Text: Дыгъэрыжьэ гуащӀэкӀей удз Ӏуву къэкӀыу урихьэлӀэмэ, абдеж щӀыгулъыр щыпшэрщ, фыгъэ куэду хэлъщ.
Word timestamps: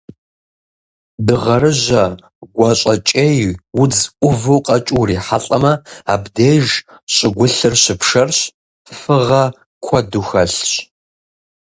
Дыгъэрыжьэ 1.25 2.05
гуащӀэкӀей 2.55 3.37
удз 3.81 3.99
Ӏуву 4.17 4.61
къэкӀыу 4.65 4.99
урихьэлӀэмэ, 5.01 5.73
абдеж 6.13 6.67
щӀыгулъыр 7.13 7.73
щыпшэрщ, 7.83 8.39
фыгъэ 8.99 9.43
куэду 9.83 10.25
хэлъщ. 10.27 10.67